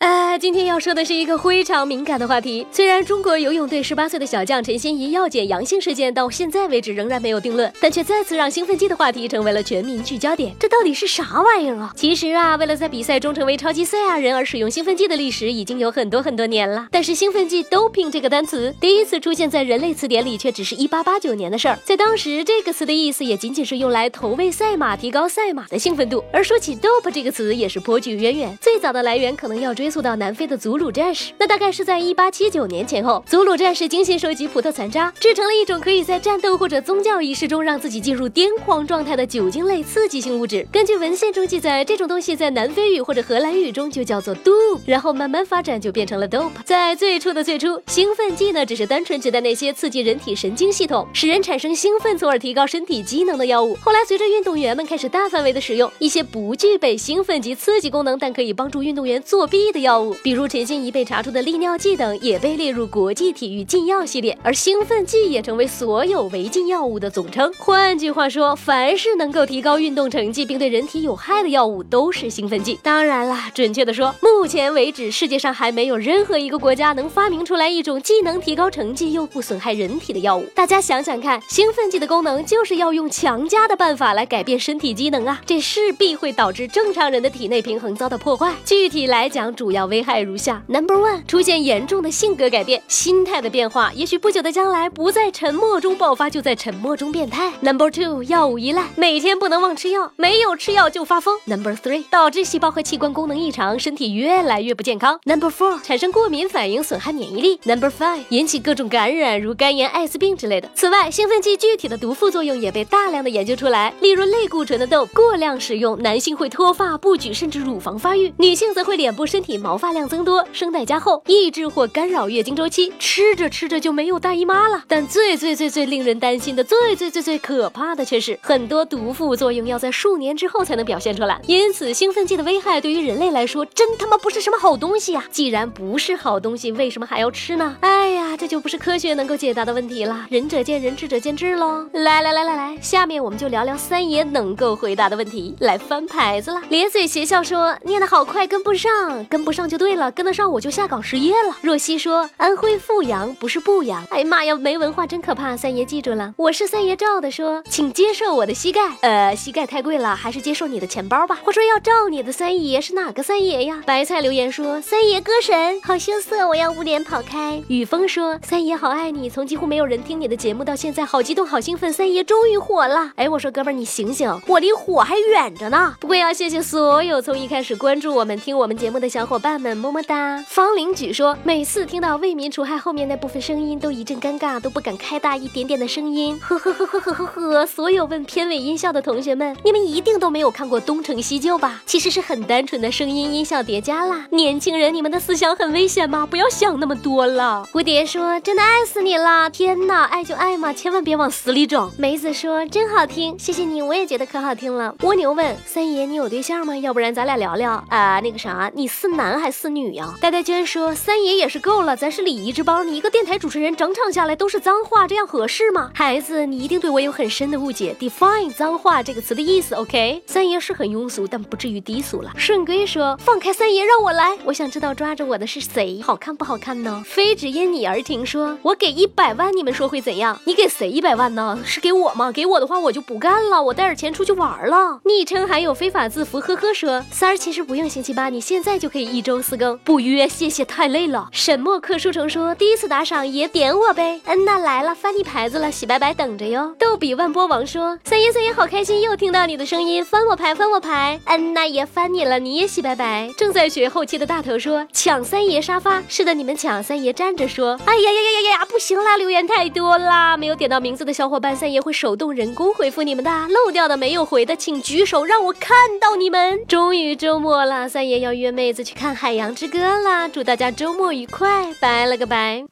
[0.00, 2.66] 哎，今天要说的是一个非常敏感的话题。
[2.72, 10.56] 虽然中国游泳队十八岁的小将陈欣怡药检阳性事件到现在为止仍然没有定论，但却再次让兴奋剂的话题成为了全民聚焦点。
[10.58, 11.92] 这到底是啥玩意儿啊？
[11.94, 16.88] 其实啊，为了在比赛中成为超级赛亚人而使用兴奋剂的历史已经有很多很多年了。
[16.90, 21.78] 但是兴奋剂 doping 这个单词第一次出现在人类词典里，却只是一八八九年的事儿。
[21.84, 26.24] 在当时，这个词的意思也仅仅是用来投喂赛马，提高赛马的兴奋度。
[26.32, 28.56] 而说起 dope 这个词，也是颇具渊源。
[28.62, 40.66] 最早的来源可能要追溯到南非的祖鲁战士，那大概是在一八七九年前后，祖鲁战士精心收集葡萄残渣，制成了一种可以在战斗或者宗教仪式中让自己进入癫狂状态的酒精类刺激性物质。
[40.70, 44.52] 根据文献中记载，这种东西在南非语或者荷兰语中就叫做 do，
[44.86, 46.50] 然后慢慢发展就变成了 dope。
[46.64, 53.76] 在最初的最初，兴奋剂呢只是单纯指代那些刺激人体神经系统，使人产生兴奋，从而提高身体机能的药物。
[53.82, 64.36] 后来随着运动员们开始大范围的使用一些不具备兴奋及刺激功能，但可以帮助运动员作弊的药物，比如陈欣怡被查出的利尿剂等，也被列入国际体育禁药系列。
[64.42, 67.52] 而兴奋剂也成为所有违禁药物的总称。
[67.58, 72.78] 换句话说，凡是能够提高运动成绩并对人体有害的药物，都是兴奋剂。
[72.82, 80.44] 当然啦，准确的说，目前为止，世界上还没有任何一个国家能发明出来一种既能提高成绩又不损害人体的药物。
[80.54, 88.54] 大家想想看，兴奋剂的功能就是要用强加的办法来改变身体机能啊，这势必会导致正常人的体内平衡遭到破坏。
[88.64, 90.60] 具体来讲，主主要危害如下。
[90.66, 97.52] Number one，出现严重的性格改变、心态的变化，也许不久的将来不在沉默中爆发，就在沉默中变态。
[97.60, 101.38] Number two，药物依赖，每天不能忘吃药，没有吃药就发疯。
[101.44, 105.20] Number three，导致细胞和器官功能异常，身体越来越不健康。
[105.22, 107.60] Number four，产生过敏反应，损害免疫力。
[107.62, 110.68] Number five，引起各种感染，如肝炎、艾滋病之类的。
[110.74, 124.84] 此外，兴奋剂具体的毒副作用也被大量的研究出来，例如类固醇的豆，过量使用，男性会脱发、不举，甚至乳房发育；女性则会脸部、身体毛发量增多，声带加厚，抑制或干扰月经周期，吃着吃着就没有大姨妈了。
[124.88, 131.40] 但最最最最令人担心的，最最最最可怕的却是，很多毒副作用要在数年之后才能表现出来。
[131.46, 135.24] 因此，兴奋剂的危害对于人类来说，真他妈不是什么好东西呀！
[135.30, 137.76] 既然不是好东西，为什么还要吃呢？
[137.80, 140.26] 哎呀，这就不是科学能够解答的问题了。
[140.30, 141.86] 仁者见仁，智者见智喽。
[141.92, 146.60] 来来来来来，下面我们就聊聊三爷能够回答的问题，来翻牌子了。
[146.68, 151.56] 咧嘴邪笑说，念得好快，跟不上，跟不上就对了，跟得上我就下岗失业了。
[151.62, 154.04] 若曦说，安徽阜阳不是阜阳。
[154.10, 155.56] 哎妈呀，没文化真可怕。
[155.56, 158.80] 三爷记住了，我是三爷照的说，请接受我的膝盖。
[159.00, 161.38] 呃，膝盖太贵了，还是接受你的钱包吧。
[161.42, 163.82] 话说要照你的三爷是哪个三爷呀？
[163.84, 167.62] 白菜留言说，三爷歌神，好羞涩，我要捂脸跑开。
[167.68, 173.12] 雨峰说，三爷好爱你，从几乎没有人听你的节目到现在，好激动，好兴奋，三爷终于火了。
[173.16, 175.94] 哎，我说哥们儿你醒醒，我离火还远着呢。
[176.00, 180.42] 不过要谢谢所有从一开始关注我们、听我们节目的小伙伴们，么么哒。
[180.48, 186.36] 方林举说，每次听到为民除害后面那部分声音，都一阵尴尬，都不敢开大一点点的声音。
[186.40, 187.64] 呵呵呵呵呵呵呵。
[187.64, 191.80] 所有问片尾音效的同学们，你们一定都没有看过《东成西就》吧？
[191.86, 194.26] 其实是很单纯的声音音效叠加啦。
[194.30, 196.26] 年轻人，你们的思想很危险吗？
[196.28, 197.64] 不要想那么多了。
[197.72, 199.48] 蝴蝶说，真的爱死你了！
[199.48, 201.88] 天哪，爱就爱嘛，千万别往死里整。
[201.96, 204.92] 梅子说，真好听，谢谢你，我也觉得可好听了。
[205.02, 206.76] 蜗牛问三爷，你有对象吗？
[206.76, 208.18] 要不然咱俩聊聊啊。
[208.18, 210.14] 那个啥，你是男还是女呀？
[210.18, 215.90] 呆呆娟说，三爷也是够了，咱是礼仪之邦，你一个电台主持人，整场下来都是脏话，这样合适吗？
[215.92, 217.94] 孩子，你一定对我有很深的误解。
[218.00, 220.22] Define 脏话这个词的意思，OK？
[220.24, 222.32] 三爷是很庸俗，但不至于低俗了。
[222.34, 227.02] 顺归说，放开三爷，让我来，我想知道抓着我的是谁，好看不好看呢？
[227.04, 230.40] 非只因你而停说，我给一百万，你们说会怎样？
[230.46, 231.58] 你给谁一百万呢？
[231.62, 232.32] 是给我吗？
[232.32, 234.98] 给我的话，我就不干了，我带着钱出去玩了。
[235.04, 241.28] 昵称还有非法字符，呵呵说，三儿其实不用星期八，你现在就可以一周四更，不约，谢谢，太累了。
[241.32, 244.20] 沈墨柯书城说，第一次打赏也点我呗。
[244.24, 246.74] 嗯呐，来了，翻你牌子了，洗白白等着哟。
[246.78, 251.20] 逗比万波王说，三爷三爷好开心，又听到你的声音，翻我牌翻我牌。
[251.26, 253.28] 嗯呐，也翻你了，你也洗白白。
[253.36, 257.78] 正在学后期的大头说，抢三爷沙发，是的，你们抢，三爷站着说。
[257.84, 263.30] 哎呀呀呀呀呀，不行啦，留言太多啦，没有点到名字的小伙伴，三爷会手动人工回复你们的。
[263.48, 266.64] 漏掉的没有回的，请举手，让我看到你们。
[266.68, 272.62] 终于周末了，三爷要约妹子去看《海洋之歌》啦，祝大家周末愉快，拜了个拜。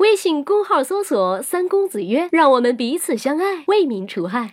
[0.00, 4.52] 微信公号搜索“三公子曰”，让我们彼此相爱，为民除害。